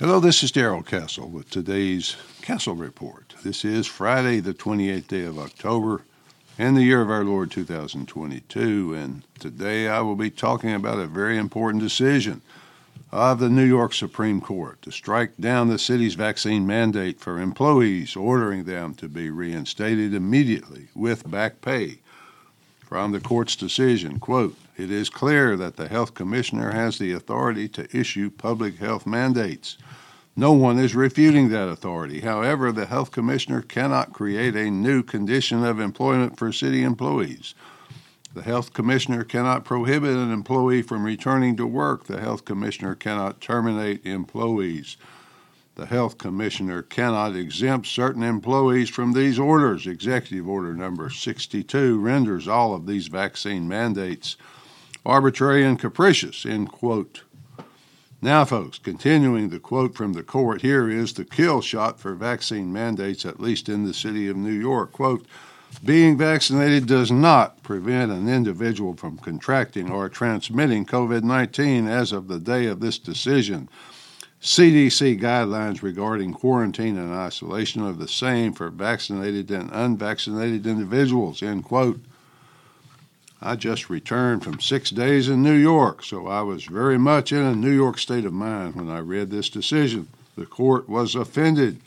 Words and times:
Hello, 0.00 0.18
this 0.18 0.42
is 0.42 0.50
Darrell 0.50 0.82
Castle 0.82 1.28
with 1.28 1.48
today's 1.50 2.16
Castle 2.42 2.74
Report. 2.74 3.32
This 3.44 3.64
is 3.64 3.86
Friday, 3.86 4.40
the 4.40 4.52
28th 4.52 5.06
day 5.06 5.24
of 5.24 5.38
October, 5.38 6.02
and 6.58 6.76
the 6.76 6.82
year 6.82 7.00
of 7.00 7.10
our 7.10 7.22
Lord 7.22 7.52
2022. 7.52 8.92
And 8.92 9.22
today 9.38 9.86
I 9.86 10.00
will 10.00 10.16
be 10.16 10.30
talking 10.30 10.74
about 10.74 10.98
a 10.98 11.06
very 11.06 11.38
important 11.38 11.80
decision 11.80 12.42
of 13.12 13.38
the 13.38 13.48
New 13.48 13.62
York 13.62 13.94
Supreme 13.94 14.40
Court 14.40 14.82
to 14.82 14.90
strike 14.90 15.36
down 15.38 15.68
the 15.68 15.78
city's 15.78 16.14
vaccine 16.14 16.66
mandate 16.66 17.20
for 17.20 17.40
employees, 17.40 18.16
ordering 18.16 18.64
them 18.64 18.94
to 18.94 19.08
be 19.08 19.30
reinstated 19.30 20.12
immediately 20.12 20.88
with 20.96 21.30
back 21.30 21.60
pay. 21.60 22.00
From 22.80 23.12
the 23.12 23.20
court's 23.20 23.54
decision, 23.54 24.18
quote, 24.18 24.56
it 24.76 24.90
is 24.90 25.08
clear 25.08 25.56
that 25.56 25.76
the 25.76 25.88
health 25.88 26.14
commissioner 26.14 26.72
has 26.72 26.98
the 26.98 27.12
authority 27.12 27.68
to 27.68 27.96
issue 27.96 28.30
public 28.30 28.78
health 28.78 29.06
mandates. 29.06 29.78
No 30.36 30.52
one 30.52 30.80
is 30.80 30.96
refuting 30.96 31.48
that 31.50 31.68
authority. 31.68 32.20
However, 32.20 32.72
the 32.72 32.86
health 32.86 33.12
commissioner 33.12 33.62
cannot 33.62 34.12
create 34.12 34.56
a 34.56 34.70
new 34.70 35.04
condition 35.04 35.64
of 35.64 35.78
employment 35.78 36.36
for 36.36 36.50
city 36.50 36.82
employees. 36.82 37.54
The 38.34 38.42
health 38.42 38.72
commissioner 38.72 39.22
cannot 39.22 39.64
prohibit 39.64 40.16
an 40.16 40.32
employee 40.32 40.82
from 40.82 41.04
returning 41.04 41.56
to 41.56 41.66
work. 41.68 42.06
The 42.06 42.20
health 42.20 42.44
commissioner 42.44 42.96
cannot 42.96 43.40
terminate 43.40 44.04
employees. 44.04 44.96
The 45.76 45.86
health 45.86 46.18
commissioner 46.18 46.82
cannot 46.82 47.36
exempt 47.36 47.86
certain 47.86 48.24
employees 48.24 48.90
from 48.90 49.12
these 49.12 49.38
orders. 49.38 49.86
Executive 49.86 50.48
Order 50.48 50.74
number 50.74 51.10
62 51.10 52.00
renders 52.00 52.48
all 52.48 52.74
of 52.74 52.86
these 52.86 53.06
vaccine 53.06 53.68
mandates 53.68 54.36
arbitrary 55.04 55.64
and 55.64 55.78
capricious, 55.78 56.46
end 56.46 56.70
quote. 56.70 57.22
Now, 58.22 58.44
folks, 58.46 58.78
continuing 58.78 59.50
the 59.50 59.58
quote 59.58 59.94
from 59.94 60.14
the 60.14 60.22
court, 60.22 60.62
here 60.62 60.88
is 60.88 61.12
the 61.12 61.26
kill 61.26 61.60
shot 61.60 62.00
for 62.00 62.14
vaccine 62.14 62.72
mandates, 62.72 63.26
at 63.26 63.38
least 63.38 63.68
in 63.68 63.84
the 63.84 63.92
city 63.92 64.28
of 64.28 64.36
New 64.36 64.52
York. 64.52 64.92
Quote, 64.92 65.26
being 65.84 66.16
vaccinated 66.16 66.86
does 66.86 67.10
not 67.10 67.62
prevent 67.62 68.12
an 68.12 68.28
individual 68.28 68.94
from 68.94 69.18
contracting 69.18 69.90
or 69.90 70.08
transmitting 70.08 70.86
COVID 70.86 71.22
19 71.22 71.88
as 71.88 72.12
of 72.12 72.28
the 72.28 72.38
day 72.38 72.66
of 72.66 72.80
this 72.80 72.98
decision. 72.98 73.68
CDC 74.40 75.20
guidelines 75.20 75.82
regarding 75.82 76.32
quarantine 76.32 76.96
and 76.96 77.12
isolation 77.12 77.82
are 77.82 77.92
the 77.92 78.08
same 78.08 78.52
for 78.52 78.70
vaccinated 78.70 79.50
and 79.50 79.70
unvaccinated 79.72 80.66
individuals. 80.66 81.42
End 81.42 81.64
quote. 81.64 82.00
I 83.46 83.56
just 83.56 83.90
returned 83.90 84.42
from 84.42 84.58
six 84.58 84.88
days 84.88 85.28
in 85.28 85.42
New 85.42 85.52
York, 85.52 86.02
so 86.02 86.28
I 86.28 86.40
was 86.40 86.64
very 86.64 86.96
much 86.96 87.30
in 87.30 87.42
a 87.42 87.54
New 87.54 87.70
York 87.70 87.98
state 87.98 88.24
of 88.24 88.32
mind 88.32 88.74
when 88.74 88.88
I 88.88 89.00
read 89.00 89.30
this 89.30 89.50
decision. 89.50 90.08
The 90.34 90.46
court 90.46 90.88
was 90.88 91.14
offended 91.14 91.82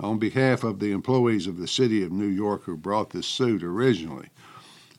on 0.00 0.18
behalf 0.18 0.64
of 0.64 0.80
the 0.80 0.90
employees 0.90 1.46
of 1.46 1.58
the 1.58 1.68
city 1.68 2.02
of 2.02 2.10
New 2.10 2.26
York 2.26 2.64
who 2.64 2.76
brought 2.76 3.10
this 3.10 3.28
suit 3.28 3.62
originally. 3.62 4.30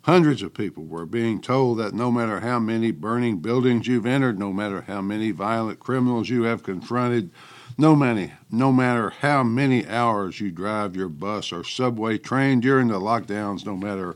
Hundreds 0.04 0.42
of 0.42 0.54
people 0.54 0.86
were 0.86 1.06
being 1.06 1.42
told 1.42 1.78
that 1.80 1.94
no 1.94 2.10
matter 2.10 2.40
how 2.40 2.58
many 2.58 2.92
burning 2.92 3.40
buildings 3.40 3.86
you've 3.86 4.06
entered, 4.06 4.40
no 4.40 4.54
matter 4.54 4.86
how 4.88 5.02
many 5.02 5.32
violent 5.32 5.78
criminals 5.80 6.30
you 6.30 6.44
have 6.44 6.64
confronted, 6.64 7.30
no 7.78 7.98
many, 7.98 8.32
no 8.50 8.72
matter 8.72 9.10
how 9.10 9.44
many 9.44 9.86
hours 9.86 10.40
you 10.40 10.52
drive 10.52 10.96
your 10.96 11.10
bus 11.10 11.52
or 11.52 11.66
subway 11.66 12.18
train 12.18 12.62
during 12.62 12.88
the 12.88 12.98
lockdowns, 12.98 13.66
no 13.66 13.76
matter 13.76 14.16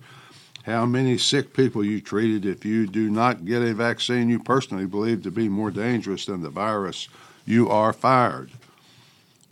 how 0.63 0.85
many 0.85 1.17
sick 1.17 1.53
people 1.53 1.83
you 1.83 2.01
treated 2.01 2.45
if 2.45 2.63
you 2.65 2.85
do 2.85 3.09
not 3.09 3.45
get 3.45 3.61
a 3.61 3.73
vaccine 3.73 4.29
you 4.29 4.39
personally 4.39 4.85
believe 4.85 5.23
to 5.23 5.31
be 5.31 5.49
more 5.49 5.71
dangerous 5.71 6.25
than 6.25 6.41
the 6.41 6.49
virus, 6.49 7.07
you 7.45 7.69
are 7.69 7.93
fired. 7.93 8.51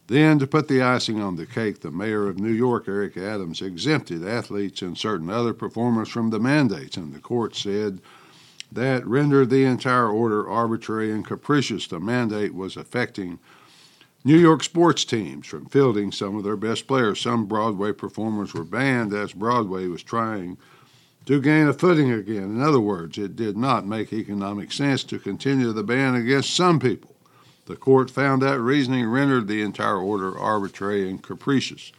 Then, 0.08 0.40
to 0.40 0.48
put 0.48 0.68
the 0.68 0.82
icing 0.82 1.22
on 1.22 1.36
the 1.36 1.46
cake, 1.46 1.82
the 1.82 1.92
mayor 1.92 2.28
of 2.28 2.40
New 2.40 2.52
York, 2.52 2.88
Eric 2.88 3.16
Adams, 3.16 3.62
exempted 3.62 4.28
athletes 4.28 4.82
and 4.82 4.98
certain 4.98 5.30
other 5.30 5.54
performers 5.54 6.10
from 6.10 6.32
the 6.32 6.40
mandates, 6.40 6.98
and 6.98 7.14
the 7.14 7.20
court 7.20 7.56
said 7.56 8.00
that 8.72 9.06
rendered 9.06 9.50
the 9.50 9.66
entire 9.66 10.10
order 10.10 10.50
arbitrary 10.50 11.12
and 11.12 11.26
capricious. 11.26 11.88
The 11.88 12.00
mandate 12.00 12.54
was 12.54 12.76
affecting 12.76 13.40
New 14.24 14.38
York 14.38 14.64
sports 14.64 15.06
teams 15.06 15.48
from 15.48 15.66
fielding 15.68 16.12
some 16.12 16.36
of 16.36 16.44
their 16.44 16.58
best 16.58 16.88
players. 16.88 17.22
Some 17.22 17.46
Broadway 17.46 17.94
performers 17.94 18.54
were 18.54 18.64
banned 18.64 19.14
as 19.14 19.34
Broadway 19.34 19.88
was 19.88 20.04
trying 20.04 20.58
to 21.30 21.40
gain 21.40 21.68
a 21.68 21.74
footing 21.74 22.12
again. 22.12 22.46
In 22.46 22.60
other 22.60 22.80
words, 22.80 23.20
it 23.20 23.36
did 23.36 23.56
not 23.56 23.86
make 23.86 24.12
economic 24.12 24.72
sense 24.72 25.04
to 25.04 25.20
continue 25.20 25.72
the 25.72 25.84
ban 25.84 26.16
against 26.16 26.56
some 26.56 26.80
people. 26.80 27.16
The 27.68 27.76
court 27.76 28.10
found 28.10 28.42
that 28.42 28.60
reasoning 28.60 29.06
rendered 29.06 29.48
the 29.48 29.62
entire 29.62 30.00
order 30.00 30.36
arbitrary 30.36 31.08
and 31.08 31.22
capricious. 31.22 31.92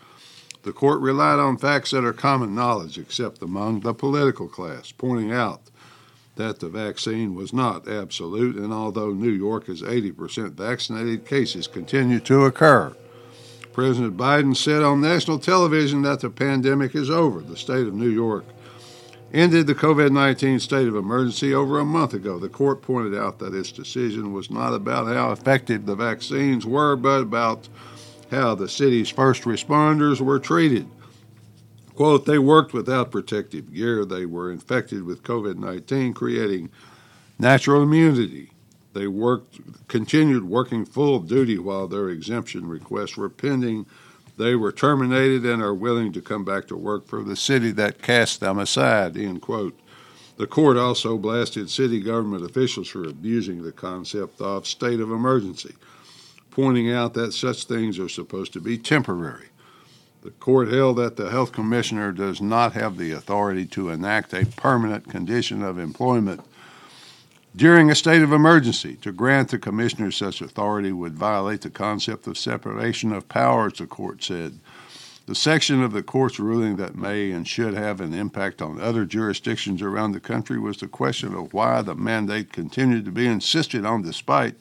The 0.65 0.73
court 0.73 1.01
relied 1.01 1.39
on 1.39 1.59
facts 1.59 1.93
that 1.93 2.05
are 2.05 2.13
common 2.13 2.57
knowledge, 2.57 2.99
except 2.99 3.41
among 3.41 3.83
the 3.83 3.95
political 3.95 4.49
class, 4.49 4.91
pointing 4.91 5.31
out 5.31 5.61
that 6.35 6.59
the 6.59 6.69
vaccine 6.69 7.37
was 7.37 7.53
not 7.53 7.87
absolute, 7.87 8.57
and 8.57 8.73
although 8.73 9.12
New 9.12 9.31
York 9.31 9.69
is 9.69 9.81
80% 9.81 10.55
vaccinated, 10.55 11.25
cases 11.25 11.69
continue 11.69 12.19
to 12.19 12.47
occur. 12.47 12.97
President 13.73 14.17
Biden 14.17 14.57
said 14.57 14.83
on 14.83 15.01
national 15.01 15.39
television 15.39 16.03
that 16.03 16.19
the 16.19 16.31
pandemic 16.31 16.97
is 16.97 17.09
over. 17.09 17.39
The 17.39 17.57
state 17.57 17.87
of 17.87 17.95
New 17.95 18.11
York 18.11 18.45
ended 19.33 19.67
the 19.67 19.75
COVID 19.75 20.11
19 20.11 20.61
state 20.61 20.89
of 20.89 20.97
emergency 20.97 21.55
over 21.55 21.79
a 21.79 21.85
month 21.85 22.15
ago. 22.15 22.39
The 22.39 22.49
court 22.49 22.83
pointed 22.83 23.19
out 23.19 23.39
that 23.39 23.55
its 23.55 23.73
decision 23.73 24.33
was 24.33 24.51
not 24.51 24.75
about 24.75 25.07
how 25.07 25.33
effective 25.33 25.87
the 25.87 25.95
vaccines 25.95 26.67
were, 26.67 26.97
but 26.97 27.23
about 27.23 27.69
how 28.31 28.55
the 28.55 28.69
city's 28.69 29.09
first 29.09 29.43
responders 29.43 30.21
were 30.21 30.39
treated. 30.39 30.89
Quote, 31.95 32.25
they 32.25 32.39
worked 32.39 32.73
without 32.73 33.11
protective 33.11 33.75
gear. 33.75 34.05
They 34.05 34.25
were 34.25 34.51
infected 34.51 35.05
with 35.05 35.23
COVID 35.23 35.57
19, 35.59 36.15
creating 36.15 36.71
natural 37.39 37.83
immunity. 37.83 38.51
They 38.93 39.07
worked, 39.07 39.61
continued 39.89 40.45
working 40.45 40.85
full 40.85 41.21
duty 41.21 41.59
while 41.59 41.87
their 41.87 42.09
exemption 42.09 42.69
requests 42.69 43.17
were 43.17 43.29
pending 43.29 43.87
they 44.41 44.55
were 44.55 44.73
terminated 44.73 45.45
and 45.45 45.62
are 45.62 45.75
willing 45.75 46.12
to 46.15 46.21
come 46.21 46.45
back 46.45 46.67
to 46.69 46.77
work 46.77 47.06
for 47.06 47.23
the 47.23 47.37
city 47.37 47.71
that 47.73 48.01
cast 48.03 48.41
them 48.41 48.59
aside. 48.59 49.17
End 49.17 49.43
quote. 49.43 49.78
The 50.39 50.47
court 50.47 50.78
also 50.78 51.19
blasted 51.19 51.69
city 51.69 52.01
government 52.01 52.45
officials 52.45 52.89
for 52.89 53.05
abusing 53.05 53.62
the 53.62 53.73
concept 53.73 54.41
of 54.41 54.67
state 54.67 54.99
of 54.99 55.11
emergency, 55.11 55.75
pointing 56.50 56.91
out 56.91 57.12
that 57.15 57.34
such 57.34 57.65
things 57.65 57.99
are 57.99 58.09
supposed 58.09 58.55
to 58.55 58.61
be 58.61 58.79
temporary. 58.79 59.49
The 60.23 60.31
court 60.31 60.73
held 60.73 60.97
that 60.97 61.17
the 61.17 61.31
health 61.31 61.53
commissioner 61.53 62.12
does 62.12 62.41
not 62.41 62.73
have 62.73 62.97
the 62.97 63.12
authority 63.12 63.67
to 63.67 63.91
enact 63.91 64.33
a 64.33 64.47
permanent 64.47 65.09
condition 65.09 65.62
of 65.62 65.79
employment 65.79 66.41
during 67.56 67.91
a 67.91 67.94
state 67.94 68.22
of 68.22 68.33
emergency, 68.33 68.94
to 68.97 69.11
grant 69.11 69.49
the 69.49 69.59
commissioner 69.59 70.12
such 70.12 70.41
authority 70.41 70.93
would 70.93 71.15
violate 71.15 71.62
the 71.62 71.71
concept 71.71 72.27
of 72.27 72.38
separation 72.38 73.12
of 73.12 73.28
powers, 73.28 73.78
the 73.78 73.87
court 73.87 74.22
said. 74.22 74.59
The 75.27 75.34
section 75.34 75.83
of 75.83 75.93
the 75.93 76.03
court's 76.03 76.41
ruling 76.41 76.77
that 76.77 76.97
may 76.97 77.31
and 77.31 77.47
should 77.47 77.75
have 77.75 78.00
an 78.00 78.15
impact 78.15 78.62
on 78.62 78.81
other 78.81 79.05
jurisdictions 79.05 79.83
around 79.83 80.12
the 80.12 80.21
country 80.21 80.59
was 80.59 80.78
the 80.78 80.88
question 80.88 81.34
of 81.34 81.53
why 81.53 81.83
the 81.83 81.94
mandate 81.94 82.53
continued 82.53 83.05
to 83.05 83.12
be 83.12 83.27
insisted 83.27 83.84
on 83.84 84.03
despite 84.03 84.55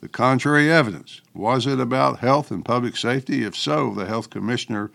the 0.00 0.08
contrary 0.08 0.70
evidence. 0.70 1.20
Was 1.34 1.66
it 1.66 1.80
about 1.80 2.18
health 2.18 2.50
and 2.50 2.64
public 2.64 2.96
safety? 2.96 3.42
If 3.42 3.56
so, 3.56 3.94
the 3.94 4.06
health 4.06 4.30
commissioner 4.30 4.90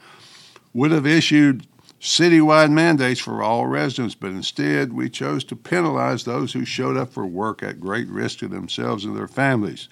would 0.73 0.91
have 0.91 1.07
issued 1.07 1.67
citywide 1.99 2.71
mandates 2.71 3.19
for 3.19 3.43
all 3.43 3.67
residents, 3.67 4.15
but 4.15 4.31
instead 4.31 4.93
we 4.93 5.09
chose 5.09 5.43
to 5.45 5.55
penalize 5.55 6.23
those 6.23 6.53
who 6.53 6.63
showed 6.63 6.95
up 6.95 7.11
for 7.11 7.25
work 7.25 7.61
at 7.61 7.79
great 7.79 8.07
risk 8.07 8.39
to 8.39 8.47
themselves 8.47 9.03
and 9.03 9.17
their 9.17 9.27
families. 9.27 9.89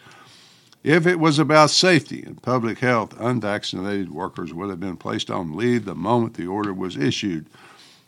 If 0.83 1.05
it 1.05 1.19
was 1.19 1.37
about 1.37 1.69
safety 1.69 2.23
and 2.23 2.41
public 2.41 2.79
health, 2.79 3.19
unvaccinated 3.19 4.09
workers 4.09 4.53
would 4.53 4.69
have 4.69 4.79
been 4.79 4.95
placed 4.95 5.29
on 5.29 5.55
leave 5.55 5.83
the 5.83 5.95
moment 5.95 6.35
the 6.35 6.47
order 6.47 6.73
was 6.73 6.95
issued, 6.95 7.47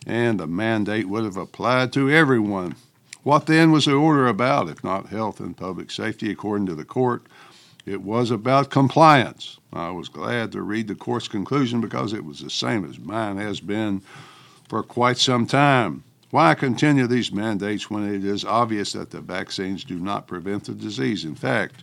and 0.06 0.40
the 0.40 0.46
mandate 0.46 1.06
would 1.06 1.24
have 1.24 1.36
applied 1.36 1.92
to 1.92 2.10
everyone. 2.10 2.76
What 3.22 3.44
then 3.44 3.70
was 3.70 3.84
the 3.84 3.92
order 3.92 4.26
about, 4.26 4.68
if 4.68 4.82
not 4.82 5.08
health 5.08 5.40
and 5.40 5.54
public 5.54 5.90
safety, 5.90 6.30
according 6.30 6.66
to 6.68 6.74
the 6.74 6.86
court? 6.86 7.26
It 7.90 8.02
was 8.02 8.30
about 8.30 8.70
compliance. 8.70 9.58
I 9.72 9.90
was 9.90 10.08
glad 10.08 10.52
to 10.52 10.62
read 10.62 10.86
the 10.86 10.94
court's 10.94 11.26
conclusion 11.26 11.80
because 11.80 12.12
it 12.12 12.24
was 12.24 12.38
the 12.38 12.48
same 12.48 12.88
as 12.88 13.00
mine 13.00 13.36
has 13.38 13.58
been 13.58 14.00
for 14.68 14.84
quite 14.84 15.18
some 15.18 15.44
time. 15.44 16.04
Why 16.30 16.54
continue 16.54 17.08
these 17.08 17.32
mandates 17.32 17.90
when 17.90 18.14
it 18.14 18.24
is 18.24 18.44
obvious 18.44 18.92
that 18.92 19.10
the 19.10 19.20
vaccines 19.20 19.82
do 19.82 19.98
not 19.98 20.28
prevent 20.28 20.66
the 20.66 20.72
disease? 20.72 21.24
In 21.24 21.34
fact, 21.34 21.82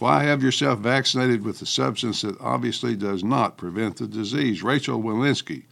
why 0.00 0.24
have 0.24 0.42
yourself 0.42 0.80
vaccinated 0.80 1.44
with 1.44 1.62
a 1.62 1.66
substance 1.66 2.22
that 2.22 2.40
obviously 2.40 2.96
does 2.96 3.22
not 3.22 3.56
prevent 3.56 3.98
the 3.98 4.08
disease? 4.08 4.64
Rachel 4.64 5.00
Walensky, 5.00 5.62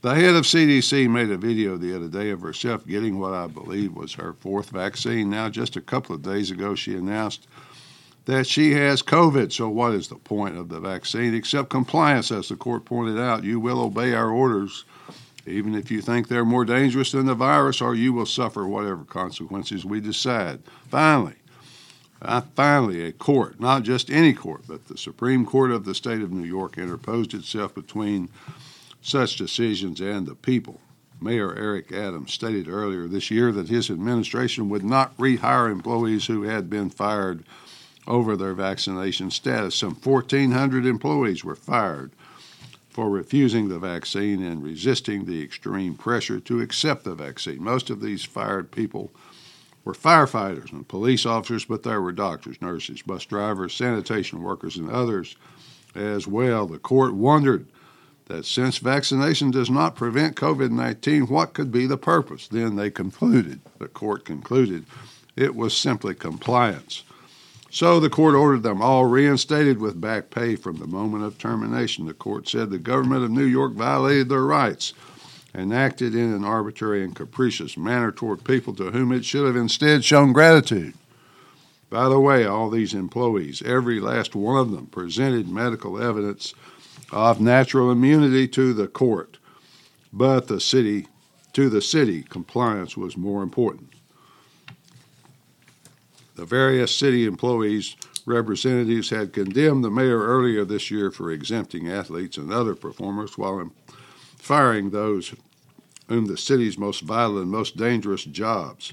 the 0.00 0.16
head 0.16 0.34
of 0.34 0.42
CDC, 0.42 1.08
made 1.08 1.30
a 1.30 1.36
video 1.36 1.76
the 1.76 1.94
other 1.94 2.08
day 2.08 2.30
of 2.30 2.40
herself 2.40 2.84
getting 2.84 3.20
what 3.20 3.32
I 3.32 3.46
believe 3.46 3.94
was 3.94 4.14
her 4.14 4.32
fourth 4.32 4.70
vaccine. 4.70 5.30
Now, 5.30 5.48
just 5.48 5.76
a 5.76 5.80
couple 5.80 6.16
of 6.16 6.22
days 6.22 6.50
ago, 6.50 6.74
she 6.74 6.96
announced 6.96 7.46
that 8.28 8.46
she 8.46 8.72
has 8.74 9.02
COVID. 9.02 9.50
So, 9.52 9.70
what 9.70 9.94
is 9.94 10.08
the 10.08 10.16
point 10.16 10.58
of 10.58 10.68
the 10.68 10.78
vaccine 10.80 11.34
except 11.34 11.70
compliance? 11.70 12.30
As 12.30 12.50
the 12.50 12.56
court 12.56 12.84
pointed 12.84 13.18
out, 13.18 13.42
you 13.42 13.58
will 13.58 13.80
obey 13.80 14.12
our 14.12 14.28
orders, 14.28 14.84
even 15.46 15.74
if 15.74 15.90
you 15.90 16.02
think 16.02 16.28
they're 16.28 16.44
more 16.44 16.66
dangerous 16.66 17.12
than 17.12 17.24
the 17.24 17.34
virus, 17.34 17.80
or 17.80 17.94
you 17.94 18.12
will 18.12 18.26
suffer 18.26 18.68
whatever 18.68 19.02
consequences 19.04 19.86
we 19.86 19.98
decide. 19.98 20.60
Finally, 20.90 21.36
uh, 22.20 22.42
finally, 22.54 23.02
a 23.02 23.12
court, 23.12 23.60
not 23.60 23.82
just 23.82 24.10
any 24.10 24.34
court, 24.34 24.60
but 24.68 24.88
the 24.88 24.98
Supreme 24.98 25.46
Court 25.46 25.70
of 25.70 25.86
the 25.86 25.94
state 25.94 26.20
of 26.20 26.30
New 26.30 26.46
York, 26.46 26.76
interposed 26.76 27.32
itself 27.32 27.74
between 27.74 28.28
such 29.00 29.36
decisions 29.36 30.02
and 30.02 30.26
the 30.26 30.34
people. 30.34 30.82
Mayor 31.18 31.56
Eric 31.56 31.92
Adams 31.92 32.34
stated 32.34 32.68
earlier 32.68 33.08
this 33.08 33.30
year 33.30 33.52
that 33.52 33.70
his 33.70 33.88
administration 33.88 34.68
would 34.68 34.84
not 34.84 35.16
rehire 35.16 35.72
employees 35.72 36.26
who 36.26 36.42
had 36.42 36.68
been 36.68 36.90
fired 36.90 37.42
over 38.08 38.36
their 38.36 38.54
vaccination 38.54 39.30
status. 39.30 39.76
Some 39.76 39.94
1,400 39.94 40.86
employees 40.86 41.44
were 41.44 41.54
fired 41.54 42.10
for 42.88 43.10
refusing 43.10 43.68
the 43.68 43.78
vaccine 43.78 44.42
and 44.42 44.64
resisting 44.64 45.24
the 45.24 45.40
extreme 45.40 45.94
pressure 45.94 46.40
to 46.40 46.60
accept 46.60 47.04
the 47.04 47.14
vaccine. 47.14 47.62
Most 47.62 47.90
of 47.90 48.00
these 48.00 48.24
fired 48.24 48.72
people 48.72 49.12
were 49.84 49.92
firefighters 49.92 50.72
and 50.72 50.88
police 50.88 51.24
officers, 51.24 51.64
but 51.64 51.82
there 51.82 52.02
were 52.02 52.10
doctors, 52.10 52.60
nurses, 52.60 53.02
bus 53.02 53.24
drivers, 53.24 53.74
sanitation 53.74 54.42
workers, 54.42 54.76
and 54.76 54.90
others 54.90 55.36
as 55.94 56.26
well. 56.26 56.66
The 56.66 56.78
court 56.78 57.14
wondered 57.14 57.66
that 58.26 58.44
since 58.44 58.78
vaccination 58.78 59.50
does 59.50 59.70
not 59.70 59.96
prevent 59.96 60.36
COVID 60.36 60.70
19, 60.70 61.28
what 61.28 61.54
could 61.54 61.70
be 61.70 61.86
the 61.86 61.96
purpose? 61.96 62.48
Then 62.48 62.76
they 62.76 62.90
concluded, 62.90 63.60
the 63.78 63.88
court 63.88 64.24
concluded, 64.24 64.86
it 65.36 65.54
was 65.54 65.76
simply 65.76 66.14
compliance. 66.14 67.04
So 67.70 68.00
the 68.00 68.08
court 68.08 68.34
ordered 68.34 68.62
them 68.62 68.80
all 68.80 69.04
reinstated 69.04 69.78
with 69.78 70.00
back 70.00 70.30
pay 70.30 70.56
from 70.56 70.76
the 70.76 70.86
moment 70.86 71.24
of 71.24 71.36
termination. 71.36 72.06
The 72.06 72.14
court 72.14 72.48
said 72.48 72.70
the 72.70 72.78
government 72.78 73.24
of 73.24 73.30
New 73.30 73.44
York 73.44 73.74
violated 73.74 74.28
their 74.28 74.44
rights 74.44 74.94
and 75.52 75.72
acted 75.74 76.14
in 76.14 76.32
an 76.32 76.44
arbitrary 76.44 77.04
and 77.04 77.14
capricious 77.14 77.76
manner 77.76 78.12
toward 78.12 78.44
people 78.44 78.74
to 78.74 78.90
whom 78.90 79.12
it 79.12 79.24
should 79.24 79.46
have 79.46 79.56
instead 79.56 80.04
shown 80.04 80.32
gratitude. 80.32 80.94
By 81.90 82.08
the 82.08 82.20
way, 82.20 82.44
all 82.44 82.70
these 82.70 82.94
employees, 82.94 83.62
every 83.62 83.98
last 83.98 84.34
one 84.34 84.58
of 84.58 84.70
them, 84.70 84.86
presented 84.86 85.48
medical 85.48 86.00
evidence 86.00 86.54
of 87.10 87.40
natural 87.40 87.90
immunity 87.90 88.46
to 88.48 88.74
the 88.74 88.88
court, 88.88 89.38
but 90.12 90.48
the 90.48 90.60
city 90.60 91.06
to 91.54 91.70
the 91.70 91.80
city 91.80 92.22
compliance 92.22 92.96
was 92.96 93.16
more 93.16 93.42
important. 93.42 93.94
The 96.38 96.46
various 96.46 96.94
city 96.94 97.24
employees 97.24 97.96
representatives 98.24 99.10
had 99.10 99.32
condemned 99.32 99.82
the 99.82 99.90
mayor 99.90 100.20
earlier 100.20 100.64
this 100.64 100.88
year 100.88 101.10
for 101.10 101.32
exempting 101.32 101.88
athletes 101.88 102.36
and 102.36 102.52
other 102.52 102.76
performers 102.76 103.36
while 103.36 103.72
firing 104.36 104.90
those 104.90 105.34
whom 106.06 106.26
the 106.26 106.36
city's 106.36 106.78
most 106.78 107.00
vital 107.00 107.38
and 107.38 107.50
most 107.50 107.76
dangerous 107.76 108.22
jobs. 108.22 108.92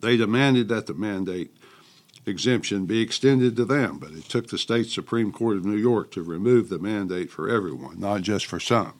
They 0.00 0.16
demanded 0.16 0.66
that 0.66 0.86
the 0.86 0.94
mandate 0.94 1.56
exemption 2.26 2.86
be 2.86 3.00
extended 3.00 3.54
to 3.54 3.64
them, 3.64 3.98
but 3.98 4.10
it 4.10 4.24
took 4.24 4.48
the 4.48 4.58
state 4.58 4.88
Supreme 4.88 5.30
Court 5.30 5.58
of 5.58 5.64
New 5.64 5.76
York 5.76 6.10
to 6.10 6.24
remove 6.24 6.70
the 6.70 6.80
mandate 6.80 7.30
for 7.30 7.48
everyone, 7.48 8.00
not 8.00 8.22
just 8.22 8.46
for 8.46 8.58
some. 8.58 8.94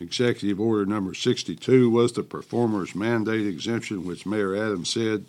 Executive 0.00 0.60
Order 0.60 0.86
number 0.86 1.14
62 1.14 1.90
was 1.90 2.12
the 2.12 2.22
performer's 2.22 2.94
mandate 2.94 3.46
exemption, 3.46 4.04
which 4.04 4.26
Mayor 4.26 4.56
Adams 4.56 4.90
said 4.90 5.26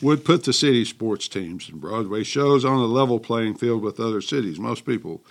would 0.00 0.24
put 0.24 0.44
the 0.44 0.52
city's 0.52 0.88
sports 0.88 1.28
teams 1.28 1.68
and 1.68 1.80
Broadway 1.80 2.24
shows 2.24 2.64
on 2.64 2.78
a 2.78 2.86
level 2.86 3.20
playing 3.20 3.54
field 3.54 3.82
with 3.82 4.00
other 4.00 4.20
cities. 4.20 4.58
Most 4.58 4.84
people 4.84 5.22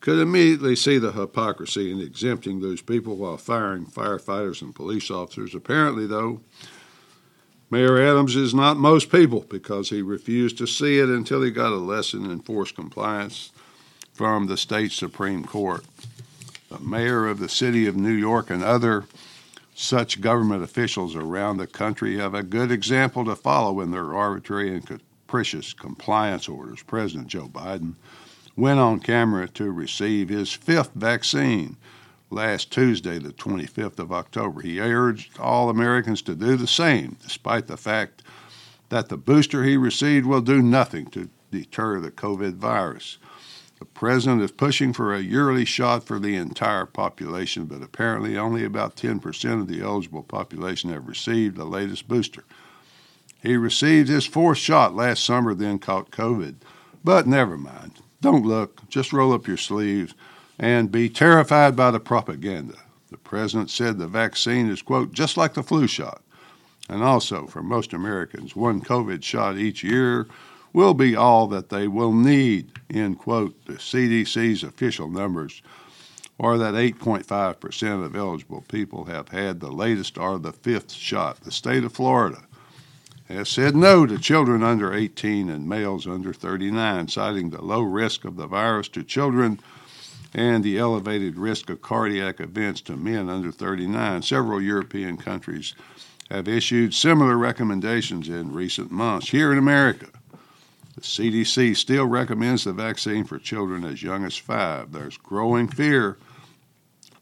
could 0.00 0.18
immediately 0.18 0.76
see 0.76 0.98
the 0.98 1.12
hypocrisy 1.12 1.90
in 1.90 2.00
exempting 2.00 2.60
those 2.60 2.82
people 2.82 3.16
while 3.16 3.38
firing 3.38 3.86
firefighters 3.86 4.60
and 4.60 4.74
police 4.74 5.10
officers. 5.10 5.54
Apparently, 5.54 6.06
though, 6.06 6.42
Mayor 7.70 7.98
Adams 7.98 8.36
is 8.36 8.54
not 8.54 8.76
most 8.76 9.10
people 9.10 9.46
because 9.48 9.88
he 9.88 10.02
refused 10.02 10.58
to 10.58 10.66
see 10.66 10.98
it 10.98 11.08
until 11.08 11.40
he 11.40 11.50
got 11.50 11.72
a 11.72 11.76
lesson 11.76 12.30
in 12.30 12.40
forced 12.40 12.74
compliance 12.74 13.50
from 14.12 14.46
the 14.46 14.58
state 14.58 14.92
Supreme 14.92 15.44
Court. 15.44 15.84
The 16.74 16.80
mayor 16.80 17.28
of 17.28 17.38
the 17.38 17.48
city 17.48 17.86
of 17.86 17.94
New 17.94 18.12
York 18.12 18.50
and 18.50 18.64
other 18.64 19.04
such 19.76 20.20
government 20.20 20.64
officials 20.64 21.14
around 21.14 21.56
the 21.56 21.68
country 21.68 22.16
have 22.16 22.34
a 22.34 22.42
good 22.42 22.72
example 22.72 23.24
to 23.26 23.36
follow 23.36 23.80
in 23.80 23.92
their 23.92 24.12
arbitrary 24.12 24.74
and 24.74 24.84
capricious 24.84 25.72
compliance 25.72 26.48
orders. 26.48 26.82
President 26.82 27.28
Joe 27.28 27.46
Biden 27.46 27.94
went 28.56 28.80
on 28.80 28.98
camera 28.98 29.46
to 29.50 29.70
receive 29.70 30.28
his 30.28 30.52
fifth 30.52 30.90
vaccine 30.94 31.76
last 32.28 32.72
Tuesday, 32.72 33.20
the 33.20 33.32
25th 33.32 34.00
of 34.00 34.10
October. 34.10 34.60
He 34.60 34.80
urged 34.80 35.38
all 35.38 35.70
Americans 35.70 36.22
to 36.22 36.34
do 36.34 36.56
the 36.56 36.66
same, 36.66 37.16
despite 37.22 37.68
the 37.68 37.76
fact 37.76 38.24
that 38.88 39.08
the 39.08 39.16
booster 39.16 39.62
he 39.62 39.76
received 39.76 40.26
will 40.26 40.40
do 40.40 40.60
nothing 40.60 41.06
to 41.10 41.30
deter 41.52 42.00
the 42.00 42.10
COVID 42.10 42.54
virus. 42.54 43.18
The 43.84 44.00
president 44.00 44.40
is 44.40 44.50
pushing 44.50 44.94
for 44.94 45.12
a 45.12 45.20
yearly 45.20 45.66
shot 45.66 46.04
for 46.04 46.18
the 46.18 46.36
entire 46.36 46.86
population, 46.86 47.66
but 47.66 47.82
apparently 47.82 48.34
only 48.34 48.64
about 48.64 48.96
10% 48.96 49.60
of 49.60 49.68
the 49.68 49.82
eligible 49.82 50.22
population 50.22 50.88
have 50.88 51.06
received 51.06 51.56
the 51.56 51.66
latest 51.66 52.08
booster. 52.08 52.44
He 53.42 53.58
received 53.58 54.08
his 54.08 54.24
fourth 54.24 54.56
shot 54.56 54.96
last 54.96 55.22
summer, 55.22 55.52
then 55.52 55.78
caught 55.78 56.10
COVID. 56.10 56.54
But 57.04 57.26
never 57.26 57.58
mind. 57.58 58.00
Don't 58.22 58.46
look, 58.46 58.88
just 58.88 59.12
roll 59.12 59.34
up 59.34 59.46
your 59.46 59.58
sleeves 59.58 60.14
and 60.58 60.90
be 60.90 61.10
terrified 61.10 61.76
by 61.76 61.90
the 61.90 62.00
propaganda. 62.00 62.78
The 63.10 63.18
president 63.18 63.68
said 63.68 63.98
the 63.98 64.06
vaccine 64.06 64.70
is, 64.70 64.80
quote, 64.80 65.12
just 65.12 65.36
like 65.36 65.52
the 65.52 65.62
flu 65.62 65.86
shot. 65.86 66.22
And 66.88 67.02
also, 67.02 67.46
for 67.46 67.62
most 67.62 67.92
Americans, 67.92 68.56
one 68.56 68.80
COVID 68.80 69.22
shot 69.22 69.58
each 69.58 69.84
year 69.84 70.26
will 70.74 70.92
be 70.92 71.16
all 71.16 71.46
that 71.46 71.70
they 71.70 71.88
will 71.88 72.12
need, 72.12 72.72
end 72.90 73.18
quote. 73.18 73.64
The 73.64 73.74
CDC's 73.74 74.62
official 74.62 75.08
numbers 75.08 75.62
are 76.38 76.58
that 76.58 76.74
8.5% 76.74 78.04
of 78.04 78.16
eligible 78.16 78.64
people 78.68 79.04
have 79.04 79.28
had 79.28 79.60
the 79.60 79.70
latest 79.70 80.18
or 80.18 80.38
the 80.38 80.52
fifth 80.52 80.92
shot. 80.92 81.40
The 81.40 81.52
state 81.52 81.84
of 81.84 81.92
Florida 81.92 82.42
has 83.28 83.48
said 83.48 83.74
no 83.76 84.04
to 84.04 84.18
children 84.18 84.62
under 84.62 84.92
18 84.92 85.48
and 85.48 85.68
males 85.68 86.06
under 86.06 86.32
39, 86.32 87.08
citing 87.08 87.50
the 87.50 87.62
low 87.62 87.80
risk 87.80 88.24
of 88.24 88.36
the 88.36 88.48
virus 88.48 88.88
to 88.88 89.04
children 89.04 89.60
and 90.34 90.64
the 90.64 90.76
elevated 90.76 91.38
risk 91.38 91.70
of 91.70 91.80
cardiac 91.80 92.40
events 92.40 92.80
to 92.80 92.96
men 92.96 93.30
under 93.30 93.52
39. 93.52 94.22
Several 94.22 94.60
European 94.60 95.16
countries 95.16 95.74
have 96.30 96.48
issued 96.48 96.92
similar 96.92 97.36
recommendations 97.36 98.28
in 98.28 98.52
recent 98.52 98.90
months. 98.90 99.28
Here 99.30 99.52
in 99.52 99.58
America, 99.58 100.08
CDC 101.04 101.76
still 101.76 102.06
recommends 102.06 102.64
the 102.64 102.72
vaccine 102.72 103.24
for 103.24 103.38
children 103.38 103.84
as 103.84 104.02
young 104.02 104.24
as 104.24 104.36
five. 104.36 104.92
There's 104.92 105.18
growing 105.18 105.68
fear 105.68 106.16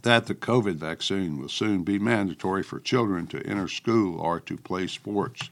that 0.03 0.27
the 0.27 0.35
COVID 0.35 0.75
vaccine 0.75 1.39
will 1.39 1.49
soon 1.49 1.83
be 1.83 1.99
mandatory 1.99 2.63
for 2.63 2.79
children 2.79 3.27
to 3.29 3.45
enter 3.47 3.69
school 3.69 4.21
or 4.21 4.39
to 4.41 4.57
play 4.57 4.87
sports. 4.87 5.51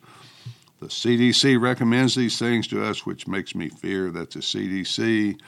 The 0.80 0.86
CDC 0.86 1.60
recommends 1.60 2.14
these 2.14 2.38
things 2.38 2.66
to 2.68 2.84
us, 2.84 3.04
which 3.04 3.26
makes 3.26 3.54
me 3.54 3.68
fear 3.68 4.10
that 4.10 4.30
the 4.30 4.40
CDC, 4.40 5.38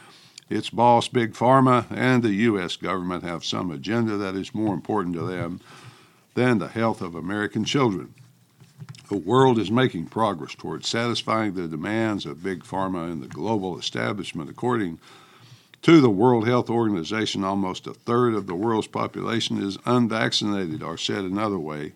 its 0.51 0.71
boss, 0.71 1.09
Big 1.09 1.35
Pharma, 1.35 1.87
and 1.91 2.23
the 2.23 2.35
U.S. 2.35 2.77
government 2.77 3.23
have 3.23 3.45
some 3.45 3.71
agenda 3.71 4.17
that 4.17 4.35
is 4.35 4.55
more 4.55 4.75
important 4.75 5.15
to 5.15 5.23
them 5.23 5.61
than 6.35 6.59
the 6.59 6.69
health 6.69 7.01
of 7.01 7.15
American 7.15 7.65
children. 7.65 8.15
The 9.12 9.19
world 9.19 9.59
is 9.59 9.71
making 9.71 10.07
progress 10.07 10.54
towards 10.54 10.88
satisfying 10.88 11.52
the 11.52 11.69
demands 11.69 12.25
of 12.25 12.42
Big 12.42 12.64
Pharma 12.64 13.12
and 13.12 13.23
the 13.23 13.28
global 13.28 13.78
establishment. 13.78 14.49
According 14.49 15.00
to 15.83 16.00
the 16.00 16.09
World 16.09 16.49
Health 16.49 16.71
Organization, 16.71 17.45
almost 17.45 17.87
a 17.87 17.92
third 17.92 18.33
of 18.33 18.47
the 18.47 18.54
world's 18.54 18.87
population 18.87 19.62
is 19.62 19.76
unvaccinated, 19.85 20.83
or 20.83 20.97
said 20.97 21.26
another 21.26 21.59
way, 21.59 21.92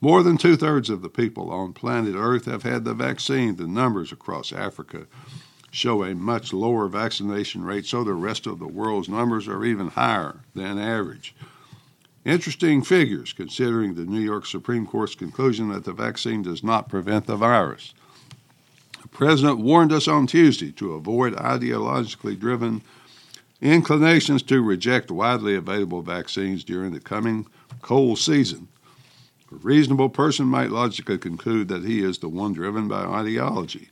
more 0.00 0.24
than 0.24 0.36
two 0.36 0.56
thirds 0.56 0.90
of 0.90 1.02
the 1.02 1.08
people 1.08 1.52
on 1.52 1.72
planet 1.72 2.16
Earth 2.16 2.46
have 2.46 2.64
had 2.64 2.84
the 2.84 2.94
vaccine. 2.94 3.54
The 3.54 3.68
numbers 3.68 4.10
across 4.10 4.52
Africa 4.52 5.06
show 5.70 6.02
a 6.02 6.16
much 6.16 6.52
lower 6.52 6.88
vaccination 6.88 7.62
rate, 7.62 7.86
so 7.86 8.02
the 8.02 8.14
rest 8.14 8.48
of 8.48 8.58
the 8.58 8.66
world's 8.66 9.08
numbers 9.08 9.46
are 9.46 9.64
even 9.64 9.86
higher 9.86 10.40
than 10.56 10.80
average. 10.80 11.32
Interesting 12.24 12.82
figures 12.82 13.32
considering 13.32 13.94
the 13.94 14.04
New 14.04 14.20
York 14.20 14.44
Supreme 14.44 14.86
Court's 14.86 15.14
conclusion 15.14 15.70
that 15.70 15.84
the 15.84 15.92
vaccine 15.92 16.42
does 16.42 16.62
not 16.62 16.88
prevent 16.88 17.26
the 17.26 17.36
virus. 17.36 17.94
The 19.00 19.08
president 19.08 19.60
warned 19.60 19.90
us 19.90 20.06
on 20.06 20.26
Tuesday 20.26 20.70
to 20.72 20.92
avoid 20.92 21.34
ideologically 21.34 22.38
driven 22.38 22.82
inclinations 23.62 24.42
to 24.44 24.62
reject 24.62 25.10
widely 25.10 25.54
available 25.54 26.02
vaccines 26.02 26.62
during 26.62 26.92
the 26.92 27.00
coming 27.00 27.46
cold 27.80 28.18
season 28.18 28.68
A 29.50 29.56
reasonable 29.56 30.10
person 30.10 30.46
might 30.46 30.70
logically 30.70 31.18
conclude 31.18 31.68
that 31.68 31.84
he 31.84 32.02
is 32.02 32.18
the 32.18 32.28
one 32.28 32.52
driven 32.52 32.86
by 32.86 33.04
ideology. 33.04 33.88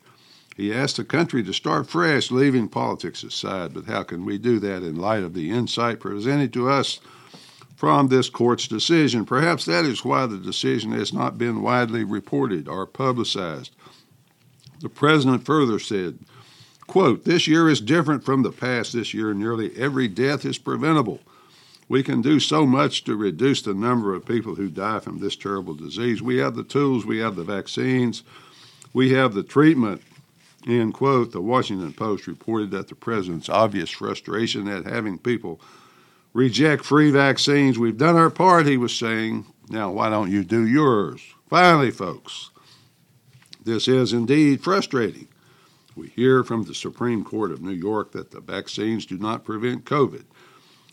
He 0.55 0.73
asked 0.73 0.97
the 0.97 1.05
country 1.05 1.43
to 1.45 1.53
start 1.55 1.89
fresh, 1.89 2.31
leaving 2.31 2.69
politics 2.69 3.23
aside. 3.23 3.73
But 3.73 3.87
how 3.87 4.03
can 4.03 4.25
we 4.25 4.37
do 4.39 4.59
that 4.59 4.83
in 4.83 4.97
light 4.97 5.23
of 5.23 5.33
the 5.33 5.51
insight 5.51 6.01
presented 6.01 6.53
to 6.53 6.69
us 6.69 7.01
from 7.79 8.09
this 8.09 8.29
court's 8.29 8.67
decision? 8.67 9.25
Perhaps 9.25 9.65
that 9.67 9.85
is 9.85 10.05
why 10.05 10.27
the 10.27 10.37
decision 10.37 10.91
has 10.91 11.13
not 11.13 11.39
been 11.39 11.63
widely 11.63 12.03
reported 12.03 12.67
or 12.67 12.85
publicized. 12.85 13.71
The 14.81 14.89
president 14.89 15.47
further 15.47 15.79
said, 15.79 16.19
quote, 16.89 17.25
This 17.25 17.47
year 17.47 17.69
is 17.69 17.81
different 17.81 18.25
from 18.25 18.43
the 18.43 18.51
past. 18.51 18.95
This 18.95 19.15
year, 19.15 19.33
nearly 19.33 19.71
every 19.77 20.09
death 20.09 20.45
is 20.45 20.59
preventable. 20.59 21.21
We 21.89 22.03
can 22.03 22.21
do 22.21 22.41
so 22.41 22.67
much 22.67 23.05
to 23.05 23.15
reduce 23.15 23.63
the 23.63 23.75
number 23.75 24.13
of 24.13 24.27
people 24.27 24.57
who 24.57 24.71
die 24.71 24.99
from 24.99 25.21
this 25.21 25.37
terrible 25.37 25.75
disease. 25.75 26.21
We 26.21 26.39
have 26.39 26.57
the 26.57 26.65
tools, 26.65 27.07
we 27.07 27.19
have 27.19 27.37
the 27.37 27.45
vaccines, 27.45 28.25
we 28.93 29.13
have 29.13 29.35
the 29.35 29.45
treatment. 29.45 30.03
End 30.67 30.95
quote. 30.95 31.31
The 31.31 31.41
Washington 31.41 31.93
Post 31.93 32.27
reported 32.27 32.73
that 32.73 32.89
the 32.89 32.97
president's 32.97 33.49
obvious 33.49 33.91
frustration 33.91 34.67
at 34.67 34.85
having 34.85 35.17
people 35.17 35.61
reject 36.33 36.85
free 36.85 37.11
vaccines. 37.11 37.79
We've 37.79 37.97
done 37.97 38.17
our 38.17 38.31
part, 38.31 38.67
he 38.67 38.77
was 38.77 38.95
saying. 38.95 39.47
Now, 39.69 39.91
why 39.91 40.09
don't 40.09 40.31
you 40.31 40.45
do 40.45 40.67
yours? 40.67 41.21
Finally, 41.49 41.91
folks, 41.91 42.51
this 43.65 43.89
is 43.89 44.13
indeed 44.13 44.63
frustrating. 44.63 45.29
We 45.97 46.09
hear 46.09 46.45
from 46.45 46.65
the 46.65 46.75
Supreme 46.75 47.25
Court 47.25 47.51
of 47.51 47.61
New 47.61 47.73
York 47.73 48.13
that 48.13 48.31
the 48.31 48.41
vaccines 48.41 49.05
do 49.05 49.19
not 49.19 49.45
prevent 49.45 49.85
COVID 49.85 50.25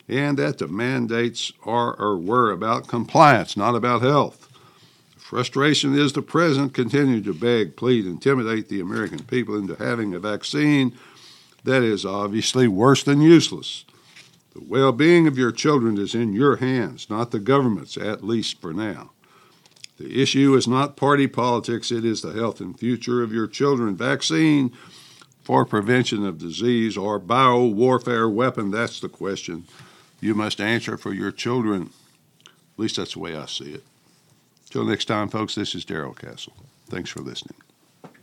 and 0.08 0.38
that 0.38 0.58
the 0.58 0.68
mandates 0.68 1.52
are 1.64 1.96
or 1.96 2.18
were 2.18 2.52
about 2.52 2.88
compliance, 2.88 3.56
not 3.56 3.76
about 3.76 4.02
health. 4.02 4.50
Frustration 5.18 5.98
is 5.98 6.14
the 6.14 6.22
president 6.22 6.74
continuing 6.74 7.24
to 7.24 7.34
beg, 7.34 7.76
plead, 7.76 8.06
intimidate 8.06 8.70
the 8.70 8.80
American 8.80 9.24
people 9.24 9.58
into 9.58 9.76
having 9.76 10.14
a 10.14 10.20
vaccine 10.20 10.96
that 11.64 11.82
is 11.82 12.06
obviously 12.06 12.68
worse 12.68 13.04
than 13.04 13.22
useless. 13.22 13.86
The 14.56 14.64
well 14.66 14.94
being 14.94 15.28
of 15.28 15.38
your 15.38 15.52
children 15.52 15.98
is 15.98 16.16
in 16.16 16.32
your 16.32 16.56
hands, 16.56 17.10
not 17.10 17.32
the 17.32 17.40
government's, 17.40 17.98
at 17.98 18.24
least 18.24 18.62
for 18.62 18.74
now. 18.74 19.12
The 19.98 20.22
issue 20.22 20.56
is 20.56 20.68
not 20.68 20.96
party 20.96 21.28
politics, 21.28 21.92
it 21.92 22.06
is 22.06 22.22
the 22.22 22.32
health 22.32 22.62
and 22.62 22.78
future 22.78 23.22
of 23.22 23.34
your 23.34 23.48
children. 23.48 23.96
Vaccine 23.98 24.72
for 25.44 25.66
prevention 25.66 26.26
of 26.26 26.38
disease 26.38 26.98
or 26.98 27.20
bio 27.20 27.66
warfare 27.66 28.30
weapon, 28.30 28.72
that's 28.72 29.00
the 29.00 29.10
question 29.10 29.66
you 30.22 30.34
must 30.34 30.62
answer 30.62 30.98
for 30.98 31.14
your 31.14 31.32
children. 31.32 31.92
At 32.46 32.80
least 32.80 32.96
that's 32.96 33.14
the 33.14 33.20
way 33.20 33.36
I 33.36 33.46
see 33.46 33.74
it. 33.74 33.84
Till 34.70 34.86
next 34.86 35.06
time, 35.06 35.30
folks, 35.30 35.56
this 35.56 35.76
is 35.76 35.86
Darrell 35.86 36.14
Castle. 36.14 36.54
Thanks 36.90 37.10
for 37.10 37.20
listening. 37.20 37.60